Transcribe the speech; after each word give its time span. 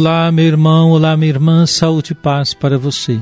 Olá, 0.00 0.30
meu 0.30 0.44
irmão, 0.44 0.92
olá, 0.92 1.16
minha 1.16 1.32
irmã, 1.32 1.66
saúde 1.66 2.12
e 2.12 2.14
paz 2.14 2.54
para 2.54 2.78
você. 2.78 3.18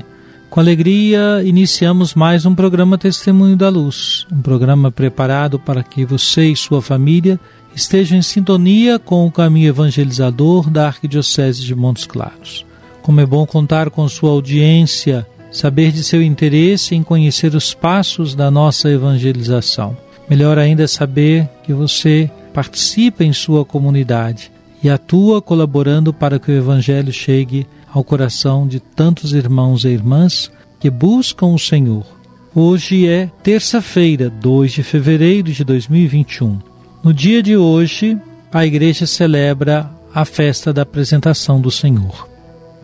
Com 0.50 0.60
alegria, 0.60 1.42
iniciamos 1.42 2.14
mais 2.14 2.44
um 2.44 2.54
programa 2.54 2.98
Testemunho 2.98 3.56
da 3.56 3.70
Luz, 3.70 4.26
um 4.30 4.42
programa 4.42 4.92
preparado 4.92 5.58
para 5.58 5.82
que 5.82 6.04
você 6.04 6.48
e 6.50 6.54
sua 6.54 6.82
família 6.82 7.40
estejam 7.74 8.18
em 8.18 8.20
sintonia 8.20 8.98
com 8.98 9.26
o 9.26 9.32
caminho 9.32 9.70
evangelizador 9.70 10.68
da 10.68 10.88
Arquidiocese 10.88 11.64
de 11.64 11.74
Montes 11.74 12.04
Claros. 12.04 12.66
Como 13.00 13.22
é 13.22 13.24
bom 13.24 13.46
contar 13.46 13.88
com 13.88 14.06
sua 14.06 14.32
audiência, 14.32 15.26
saber 15.50 15.90
de 15.92 16.04
seu 16.04 16.22
interesse 16.22 16.94
em 16.94 17.02
conhecer 17.02 17.54
os 17.54 17.72
passos 17.72 18.34
da 18.34 18.50
nossa 18.50 18.90
evangelização. 18.90 19.96
Melhor 20.28 20.58
ainda 20.58 20.82
é 20.82 20.86
saber 20.86 21.48
que 21.64 21.72
você 21.72 22.30
participa 22.52 23.24
em 23.24 23.32
sua 23.32 23.64
comunidade 23.64 24.54
e 24.86 24.90
atua 24.90 25.42
colaborando 25.42 26.12
para 26.12 26.38
que 26.38 26.48
o 26.48 26.54
Evangelho 26.54 27.12
chegue 27.12 27.66
ao 27.92 28.04
coração 28.04 28.68
de 28.68 28.78
tantos 28.78 29.32
irmãos 29.32 29.84
e 29.84 29.88
irmãs 29.88 30.48
que 30.78 30.88
buscam 30.88 31.46
o 31.46 31.58
Senhor. 31.58 32.06
Hoje 32.54 33.08
é 33.08 33.28
terça-feira, 33.42 34.30
2 34.30 34.72
de 34.72 34.82
fevereiro 34.84 35.50
de 35.50 35.64
2021. 35.64 36.60
No 37.02 37.12
dia 37.12 37.42
de 37.42 37.56
hoje, 37.56 38.16
a 38.52 38.64
igreja 38.64 39.06
celebra 39.06 39.90
a 40.14 40.24
festa 40.24 40.72
da 40.72 40.82
apresentação 40.82 41.60
do 41.60 41.70
Senhor. 41.70 42.28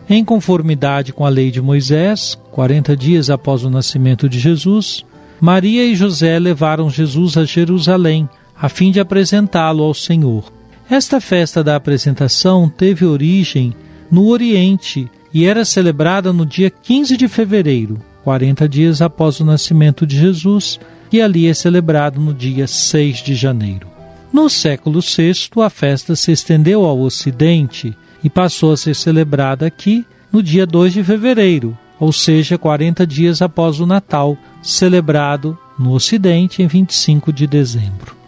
Em 0.09 0.25
conformidade 0.25 1.13
com 1.13 1.25
a 1.25 1.29
lei 1.29 1.51
de 1.51 1.61
Moisés, 1.61 2.37
40 2.51 2.97
dias 2.97 3.29
após 3.29 3.63
o 3.63 3.69
nascimento 3.69 4.27
de 4.27 4.39
Jesus, 4.39 5.05
Maria 5.39 5.85
e 5.85 5.95
José 5.95 6.37
levaram 6.37 6.89
Jesus 6.89 7.37
a 7.37 7.45
Jerusalém 7.45 8.27
a 8.55 8.67
fim 8.67 8.91
de 8.91 8.99
apresentá-lo 8.99 9.83
ao 9.83 9.93
Senhor. 9.93 10.52
Esta 10.93 11.19
festa 11.19 11.63
da 11.63 11.75
apresentação 11.75 12.69
teve 12.69 13.03
origem 13.03 13.73
no 14.11 14.27
Oriente 14.27 15.09
e 15.33 15.43
era 15.43 15.65
celebrada 15.65 16.31
no 16.31 16.45
dia 16.45 16.69
15 16.69 17.17
de 17.17 17.27
fevereiro, 17.27 17.99
40 18.23 18.69
dias 18.69 19.01
após 19.01 19.39
o 19.39 19.43
nascimento 19.43 20.05
de 20.05 20.15
Jesus, 20.15 20.79
e 21.11 21.19
ali 21.19 21.47
é 21.47 21.53
celebrado 21.55 22.21
no 22.21 22.31
dia 22.31 22.67
6 22.67 23.23
de 23.23 23.33
janeiro. 23.33 23.87
No 24.31 24.47
século 24.51 25.01
VI, 25.01 25.49
a 25.63 25.69
festa 25.71 26.15
se 26.15 26.31
estendeu 26.31 26.85
ao 26.85 26.99
Ocidente 27.01 27.97
e 28.23 28.29
passou 28.29 28.71
a 28.71 28.77
ser 28.77 28.93
celebrada 28.95 29.65
aqui 29.65 30.05
no 30.31 30.43
dia 30.43 30.63
2 30.63 30.93
de 30.93 31.03
fevereiro, 31.03 31.75
ou 31.99 32.13
seja, 32.13 32.55
40 32.55 33.07
dias 33.07 33.41
após 33.41 33.79
o 33.79 33.87
Natal, 33.87 34.37
celebrado 34.61 35.57
no 35.75 35.91
Ocidente 35.91 36.61
em 36.61 36.67
25 36.67 37.33
de 37.33 37.47
dezembro. 37.47 38.22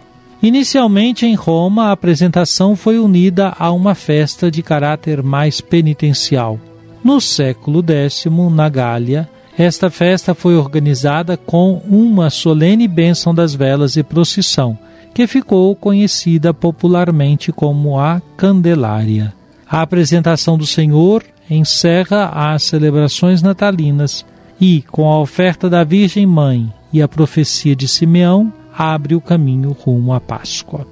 Inicialmente 0.46 1.26
em 1.26 1.34
Roma, 1.34 1.86
a 1.86 1.92
apresentação 1.92 2.76
foi 2.76 3.00
unida 3.00 3.52
a 3.58 3.72
uma 3.72 3.96
festa 3.96 4.52
de 4.52 4.62
caráter 4.62 5.24
mais 5.24 5.60
penitencial. 5.60 6.60
No 7.04 7.20
século 7.20 7.84
X, 7.84 8.26
na 8.52 8.70
Gália, 8.70 9.28
esta 9.58 9.90
festa 9.90 10.36
foi 10.36 10.56
organizada 10.56 11.36
com 11.36 11.82
uma 11.90 12.30
solene 12.30 12.88
bênção 12.88 13.34
das 13.34 13.56
velas 13.56 13.98
e 13.98 14.04
procissão, 14.04 14.78
que 15.16 15.26
ficou 15.26 15.76
conhecida 15.76 16.54
popularmente 16.54 17.52
como 17.52 17.98
a 17.98 18.22
Candelária. 18.38 19.34
A 19.68 19.82
apresentação 19.82 20.60
do 20.60 20.68
Senhor 20.68 21.24
encerra 21.50 22.28
as 22.54 22.62
celebrações 22.62 23.42
natalinas 23.42 24.24
e, 24.62 24.84
com 24.92 25.12
a 25.12 25.20
oferta 25.20 25.68
da 25.68 25.84
Virgem 25.84 26.28
Mãe 26.28 26.72
e 26.94 27.02
a 27.02 27.08
profecia 27.08 27.76
de 27.76 27.88
Simeão, 27.88 28.54
abre 28.78 29.16
o 29.16 29.22
caminho 29.22 29.72
rumo 29.72 30.14
à 30.14 30.20
Páscoa. 30.20 30.86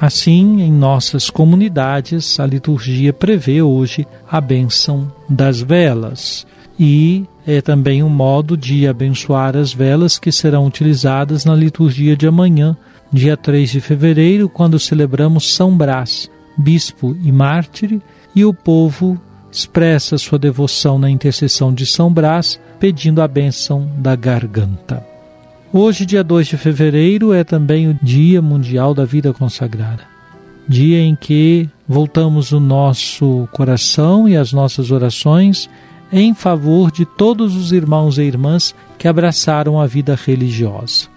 Assim, 0.00 0.62
em 0.62 0.72
nossas 0.72 1.30
comunidades, 1.30 2.40
a 2.40 2.46
liturgia 2.46 3.12
prevê 3.12 3.62
hoje 3.62 4.06
a 4.28 4.40
bênção 4.40 5.12
das 5.28 5.60
velas 5.60 6.46
e 6.78 7.24
é 7.46 7.60
também 7.60 8.02
um 8.02 8.08
modo 8.08 8.56
de 8.56 8.86
abençoar 8.88 9.56
as 9.56 9.72
velas 9.72 10.18
que 10.18 10.32
serão 10.32 10.66
utilizadas 10.66 11.44
na 11.44 11.54
liturgia 11.54 12.16
de 12.16 12.26
amanhã, 12.26 12.76
dia 13.12 13.36
3 13.36 13.70
de 13.70 13.80
fevereiro, 13.80 14.48
quando 14.48 14.78
celebramos 14.78 15.54
São 15.54 15.76
Brás, 15.76 16.30
bispo 16.56 17.16
e 17.22 17.30
mártir, 17.30 18.00
e 18.34 18.44
o 18.44 18.52
povo 18.52 19.20
expressa 19.50 20.16
sua 20.18 20.38
devoção 20.38 20.98
na 20.98 21.10
intercessão 21.10 21.72
de 21.72 21.84
São 21.84 22.12
Brás, 22.12 22.58
pedindo 22.80 23.20
a 23.22 23.28
bênção 23.28 23.88
da 23.98 24.16
garganta. 24.16 25.11
Hoje, 25.74 26.04
dia 26.04 26.22
2 26.22 26.48
de 26.48 26.58
fevereiro, 26.58 27.32
é 27.32 27.42
também 27.42 27.88
o 27.88 27.98
Dia 28.02 28.42
Mundial 28.42 28.92
da 28.92 29.06
Vida 29.06 29.32
Consagrada. 29.32 30.02
Dia 30.68 31.00
em 31.00 31.16
que 31.16 31.66
voltamos 31.88 32.52
o 32.52 32.60
nosso 32.60 33.48
coração 33.52 34.28
e 34.28 34.36
as 34.36 34.52
nossas 34.52 34.90
orações 34.90 35.70
em 36.12 36.34
favor 36.34 36.92
de 36.92 37.06
todos 37.06 37.56
os 37.56 37.72
irmãos 37.72 38.18
e 38.18 38.22
irmãs 38.22 38.74
que 38.98 39.08
abraçaram 39.08 39.80
a 39.80 39.86
vida 39.86 40.14
religiosa. 40.14 41.08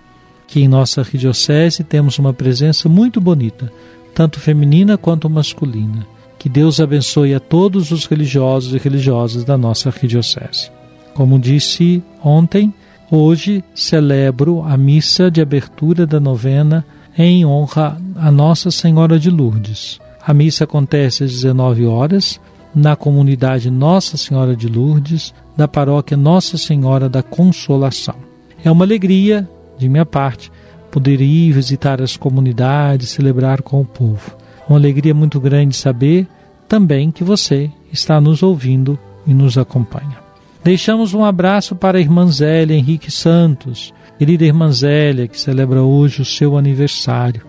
Que 0.47 0.61
em 0.61 0.69
nossa 0.69 1.01
arquidiocese 1.01 1.83
temos 1.83 2.17
uma 2.17 2.31
presença 2.31 2.88
muito 2.88 3.19
bonita, 3.19 3.69
tanto 4.13 4.39
feminina 4.39 4.97
quanto 4.97 5.29
masculina. 5.29 6.07
Que 6.39 6.47
Deus 6.47 6.79
abençoe 6.79 7.35
a 7.35 7.41
todos 7.41 7.91
os 7.91 8.05
religiosos 8.05 8.73
e 8.73 8.77
religiosas 8.77 9.44
da 9.44 9.57
nossa 9.57 9.89
arquidiocese. 9.89 10.71
Como 11.13 11.38
disse 11.38 12.01
ontem, 12.23 12.73
Hoje 13.11 13.63
celebro 13.75 14.63
a 14.63 14.75
missa 14.75 15.29
de 15.29 15.39
abertura 15.39 16.07
da 16.07 16.19
novena 16.19 16.83
em 17.16 17.45
honra 17.45 18.01
a 18.16 18.31
Nossa 18.31 18.71
Senhora 18.71 19.19
de 19.19 19.29
Lourdes. 19.29 19.99
A 20.25 20.33
missa 20.33 20.63
acontece 20.63 21.23
às 21.23 21.31
19 21.31 21.85
horas 21.85 22.41
na 22.73 22.95
comunidade 22.95 23.69
Nossa 23.69 24.17
Senhora 24.17 24.55
de 24.55 24.67
Lourdes, 24.67 25.33
da 25.55 25.67
paróquia 25.67 26.17
Nossa 26.17 26.57
Senhora 26.57 27.07
da 27.07 27.21
Consolação. 27.21 28.15
É 28.63 28.71
uma 28.71 28.83
alegria, 28.83 29.47
de 29.77 29.88
minha 29.88 30.06
parte, 30.06 30.51
poder 30.89 31.21
ir 31.21 31.51
visitar 31.51 32.01
as 32.01 32.18
comunidades, 32.18 33.09
celebrar 33.09 33.62
com 33.62 33.81
o 33.81 33.85
povo. 33.85 34.35
Uma 34.68 34.80
alegria 34.80 35.13
muito 35.13 35.39
grande 35.39 35.75
saber 35.75 36.27
também 36.68 37.12
que 37.12 37.24
você 37.24 37.69
está 37.94 38.19
nos 38.19 38.41
ouvindo 38.41 38.97
e 39.27 39.33
nos 39.33 39.57
acompanha. 39.59 40.25
Deixamos 40.65 41.13
um 41.13 41.23
abraço 41.23 41.75
para 41.75 42.00
a 42.00 42.01
irmã 42.01 42.25
Zélia 42.25 42.75
Henrique 42.75 43.12
Santos, 43.12 43.94
querida 44.17 44.45
irmã 44.45 44.71
Zélia, 44.71 45.27
que 45.27 45.39
celebra 45.39 45.83
hoje 45.83 46.23
o 46.23 46.25
seu 46.25 46.57
aniversário. 46.57 47.44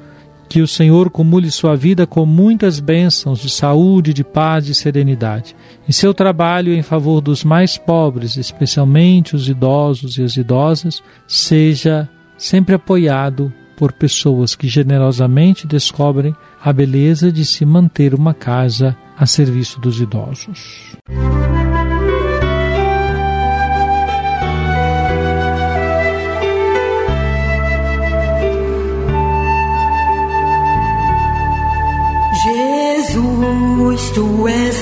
Que 0.50 0.60
o 0.60 0.68
Senhor 0.68 1.08
cumule 1.08 1.50
sua 1.50 1.74
vida 1.74 2.06
com 2.06 2.26
muitas 2.26 2.78
bênçãos 2.78 3.38
de 3.40 3.48
saúde, 3.48 4.12
de 4.12 4.22
paz 4.22 4.68
e 4.68 4.74
serenidade. 4.74 5.56
E 5.88 5.94
seu 5.94 6.12
trabalho 6.12 6.74
em 6.74 6.82
favor 6.82 7.22
dos 7.22 7.42
mais 7.42 7.78
pobres, 7.78 8.36
especialmente 8.36 9.34
os 9.34 9.48
idosos 9.48 10.18
e 10.18 10.22
as 10.22 10.36
idosas, 10.36 11.02
seja 11.26 12.06
sempre 12.36 12.74
apoiado 12.74 13.50
por 13.78 13.94
pessoas 13.94 14.54
que 14.54 14.68
generosamente 14.68 15.66
descobrem 15.66 16.36
a 16.62 16.70
beleza 16.70 17.32
de 17.32 17.46
se 17.46 17.64
manter 17.64 18.12
uma 18.12 18.34
casa 18.34 18.94
a 19.16 19.24
serviço 19.24 19.80
dos 19.80 20.02
idosos. 20.02 20.98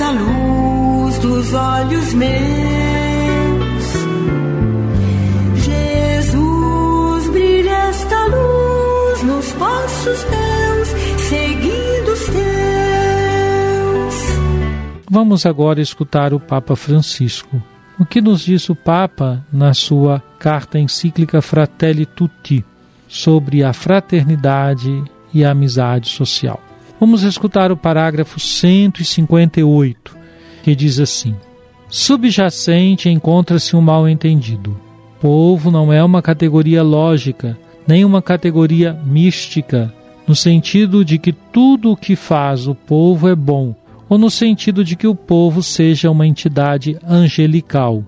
a 0.05 0.11
luz 0.11 1.17
dos 1.17 1.53
olhos 1.53 2.13
meus. 2.13 2.35
Jesus, 5.63 7.29
brilha 7.31 7.89
esta 7.89 8.25
luz 8.27 9.23
nos 9.23 9.51
passos 9.53 10.23
teus, 10.23 10.87
seguindo 11.27 12.11
os 12.13 12.25
teus. 12.27 12.35
Vamos 15.09 15.45
agora 15.45 15.81
escutar 15.81 16.33
o 16.33 16.39
Papa 16.39 16.75
Francisco. 16.75 17.61
O 17.97 18.05
que 18.05 18.21
nos 18.21 18.41
disse 18.41 18.71
o 18.71 18.75
Papa 18.75 19.43
na 19.51 19.73
sua 19.73 20.21
carta 20.37 20.77
encíclica 20.77 21.41
Fratelli 21.41 22.05
Tutti 22.05 22.63
sobre 23.07 23.63
a 23.63 23.73
fraternidade 23.73 25.03
e 25.33 25.43
a 25.43 25.51
amizade 25.51 26.09
social? 26.09 26.64
Vamos 26.99 27.23
escutar 27.23 27.71
o 27.71 27.77
parágrafo 27.77 28.39
158, 28.39 30.17
que 30.63 30.75
diz 30.75 30.99
assim: 30.99 31.35
Subjacente 31.89 33.09
encontra-se 33.09 33.75
um 33.75 33.81
mal-entendido. 33.81 34.79
Povo 35.19 35.71
não 35.71 35.91
é 35.91 36.03
uma 36.03 36.21
categoria 36.21 36.83
lógica, 36.83 37.57
nem 37.87 38.05
uma 38.05 38.21
categoria 38.21 38.93
mística, 39.05 39.93
no 40.27 40.35
sentido 40.35 41.03
de 41.03 41.17
que 41.17 41.31
tudo 41.31 41.91
o 41.91 41.97
que 41.97 42.15
faz 42.15 42.67
o 42.67 42.75
povo 42.75 43.27
é 43.27 43.35
bom 43.35 43.75
ou 44.07 44.17
no 44.17 44.29
sentido 44.29 44.83
de 44.83 44.95
que 44.95 45.07
o 45.07 45.15
povo 45.15 45.63
seja 45.63 46.11
uma 46.11 46.27
entidade 46.27 46.97
angelical. 47.07 48.03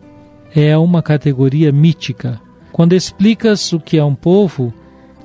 É 0.55 0.77
uma 0.77 1.01
categoria 1.01 1.71
mítica. 1.71 2.39
Quando 2.71 2.93
explicas 2.93 3.73
o 3.73 3.79
que 3.79 3.97
é 3.97 4.03
um 4.03 4.15
povo, 4.15 4.73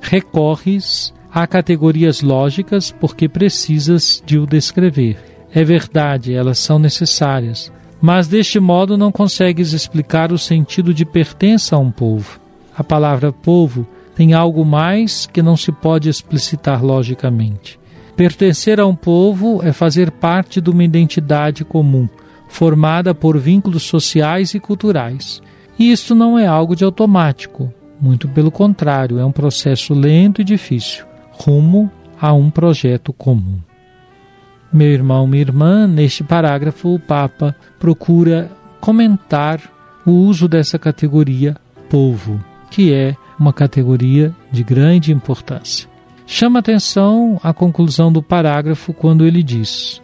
recorres 0.01 1.13
a 1.33 1.47
categorias 1.47 2.21
lógicas 2.21 2.91
porque 2.91 3.27
precisas 3.27 4.21
de 4.23 4.37
o 4.37 4.45
descrever. 4.45 5.17
É 5.51 5.63
verdade, 5.63 6.33
elas 6.33 6.59
são 6.59 6.77
necessárias, 6.77 7.71
mas 8.01 8.27
deste 8.27 8.59
modo 8.59 8.97
não 8.97 9.11
consegues 9.11 9.73
explicar 9.73 10.31
o 10.31 10.37
sentido 10.37 10.93
de 10.93 11.05
pertença 11.05 11.75
a 11.75 11.79
um 11.79 11.89
povo. 11.89 12.39
A 12.77 12.83
palavra 12.83 13.31
povo 13.31 13.87
tem 14.15 14.33
algo 14.33 14.63
mais 14.63 15.25
que 15.25 15.41
não 15.41 15.57
se 15.57 15.71
pode 15.71 16.07
explicitar 16.07 16.83
logicamente. 16.83 17.79
Pertencer 18.15 18.79
a 18.79 18.85
um 18.85 18.95
povo 18.95 19.61
é 19.63 19.73
fazer 19.73 20.11
parte 20.11 20.61
de 20.61 20.69
uma 20.69 20.83
identidade 20.83 21.65
comum, 21.65 22.07
formada 22.47 23.15
por 23.15 23.39
vínculos 23.39 23.83
sociais 23.83 24.53
e 24.53 24.59
culturais. 24.59 25.41
E 25.79 25.91
isto 25.91 26.13
não 26.13 26.37
é 26.37 26.45
algo 26.45 26.75
de 26.75 26.83
automático, 26.83 27.73
muito 27.99 28.27
pelo 28.27 28.51
contrário, 28.51 29.17
é 29.17 29.25
um 29.25 29.31
processo 29.31 29.93
lento 29.93 30.41
e 30.41 30.43
difícil, 30.43 31.05
rumo 31.43 31.91
a 32.19 32.33
um 32.33 32.49
projeto 32.49 33.11
comum. 33.11 33.59
Meu 34.71 34.87
irmão, 34.87 35.27
minha 35.27 35.41
irmã, 35.41 35.85
neste 35.85 36.23
parágrafo 36.23 36.95
o 36.95 36.99
Papa 36.99 37.55
procura 37.79 38.49
comentar 38.79 39.61
o 40.05 40.11
uso 40.11 40.47
dessa 40.47 40.79
categoria 40.79 41.55
povo, 41.89 42.43
que 42.71 42.91
é 42.93 43.15
uma 43.39 43.53
categoria 43.53 44.33
de 44.51 44.63
grande 44.63 45.11
importância. 45.11 45.87
Chama 46.25 46.59
atenção 46.59 47.39
a 47.43 47.53
conclusão 47.53 48.11
do 48.11 48.23
parágrafo 48.23 48.93
quando 48.93 49.25
ele 49.25 49.43
diz 49.43 50.01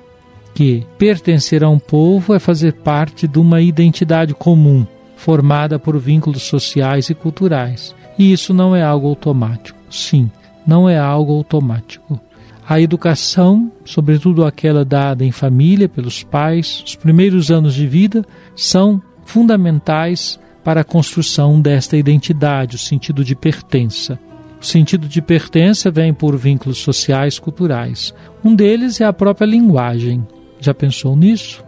que 0.54 0.86
pertencer 0.98 1.64
a 1.64 1.70
um 1.70 1.80
povo 1.80 2.34
é 2.34 2.40
fazer 2.40 2.74
parte 2.74 3.28
de 3.28 3.40
uma 3.40 3.62
identidade 3.62 4.34
comum, 4.34 4.86
formada 5.16 5.80
por 5.80 5.98
vínculos 5.98 6.44
sociais 6.44 7.10
e 7.10 7.16
culturais. 7.16 7.96
E 8.18 8.34
isso 8.34 8.54
não 8.54 8.76
é 8.76 8.84
algo 8.84 9.08
automático. 9.08 9.80
Sim, 9.90 10.30
não 10.70 10.88
é 10.88 11.00
algo 11.00 11.34
automático. 11.34 12.20
A 12.68 12.80
educação, 12.80 13.72
sobretudo 13.84 14.46
aquela 14.46 14.86
dada 14.86 15.26
em 15.26 15.32
família 15.32 15.90
pelos 15.90 16.22
pais, 16.22 16.84
os 16.86 16.96
primeiros 16.96 17.50
anos 17.50 17.74
de 17.74 17.88
vida, 17.88 18.24
são 18.56 19.02
fundamentais 19.26 20.40
para 20.64 20.82
a 20.82 20.84
construção 20.84 21.60
desta 21.60 21.98
identidade, 21.98 22.76
o 22.76 22.80
sentido 22.80 23.26
de 23.26 23.36
pertença. 23.36 24.20
O 24.62 24.66
sentido 24.66 25.08
de 25.08 25.20
pertença 25.20 25.90
vem 25.90 26.14
por 26.14 26.38
vínculos 26.38 26.78
sociais 26.78 27.40
culturais. 27.40 28.14
Um 28.44 28.54
deles 28.54 29.02
é 29.02 29.06
a 29.06 29.14
própria 29.14 29.48
linguagem. 29.48 30.28
Já 30.60 30.74
pensou 30.74 31.16
nisso? 31.16 31.64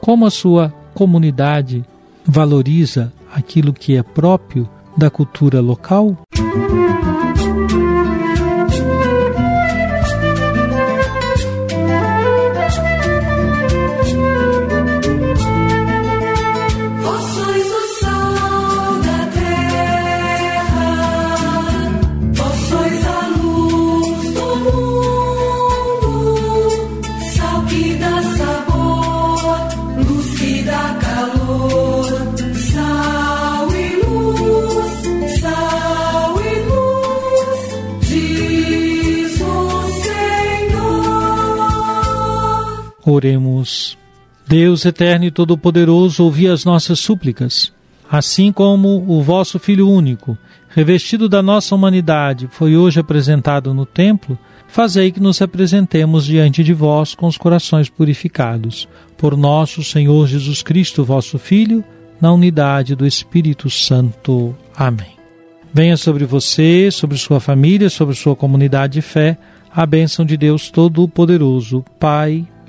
Como 0.00 0.24
a 0.24 0.30
sua 0.30 0.72
comunidade 0.94 1.84
valoriza 2.24 3.12
aquilo 3.30 3.74
que 3.74 3.96
é 3.96 4.02
próprio 4.02 4.66
da 4.96 5.10
cultura 5.10 5.60
local? 5.60 6.16
Oremos. 43.04 43.96
Deus 44.46 44.84
eterno 44.84 45.24
e 45.24 45.30
todo-poderoso, 45.30 46.24
ouvi 46.24 46.48
as 46.48 46.64
nossas 46.64 46.98
súplicas. 46.98 47.72
Assim 48.10 48.50
como 48.50 49.04
o 49.06 49.22
vosso 49.22 49.58
Filho 49.60 49.88
único, 49.88 50.36
revestido 50.68 51.28
da 51.28 51.40
nossa 51.42 51.74
humanidade, 51.74 52.48
foi 52.50 52.76
hoje 52.76 52.98
apresentado 52.98 53.72
no 53.72 53.86
templo, 53.86 54.36
fazei 54.66 55.12
que 55.12 55.20
nos 55.20 55.40
apresentemos 55.40 56.24
diante 56.24 56.64
de 56.64 56.72
vós 56.72 57.14
com 57.14 57.26
os 57.26 57.38
corações 57.38 57.88
purificados. 57.88 58.88
Por 59.16 59.36
nosso 59.36 59.84
Senhor 59.84 60.26
Jesus 60.26 60.62
Cristo, 60.62 61.04
vosso 61.04 61.38
Filho, 61.38 61.84
na 62.20 62.32
unidade 62.32 62.96
do 62.96 63.06
Espírito 63.06 63.70
Santo. 63.70 64.54
Amém. 64.76 65.20
Venha 65.72 65.96
sobre 65.96 66.24
você, 66.24 66.90
sobre 66.90 67.16
sua 67.16 67.38
família, 67.38 67.88
sobre 67.88 68.14
sua 68.16 68.34
comunidade 68.34 68.94
de 68.94 69.02
fé, 69.02 69.38
a 69.72 69.86
bênção 69.86 70.24
de 70.24 70.36
Deus 70.36 70.68
Todo-Poderoso, 70.68 71.84
Pai, 71.98 72.44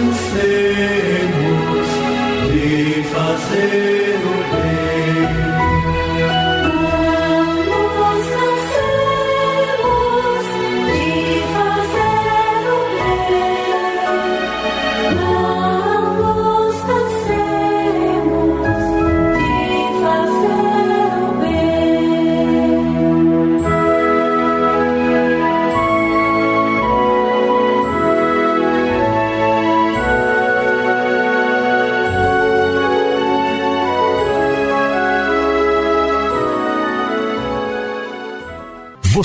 and 0.00 0.14
say 0.14 1.09